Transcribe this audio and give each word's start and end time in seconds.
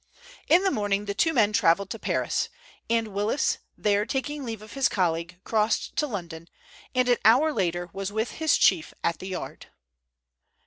In 0.47 0.63
the 0.63 0.71
morning 0.71 1.05
the 1.05 1.13
two 1.13 1.31
men 1.31 1.53
travelled 1.53 1.91
to 1.91 1.99
Paris, 1.99 2.49
and 2.89 3.09
Willis, 3.09 3.59
there 3.77 4.03
taking 4.03 4.43
leave 4.43 4.63
of 4.63 4.73
his 4.73 4.89
colleague, 4.89 5.39
crossed 5.43 5.95
to 5.97 6.07
London, 6.07 6.47
and 6.95 7.07
an 7.07 7.17
hour 7.23 7.53
later 7.53 7.87
was 7.93 8.11
with 8.11 8.31
his 8.31 8.57
chief 8.57 8.95
at 9.03 9.19
the 9.19 9.27
Yard. 9.27 9.67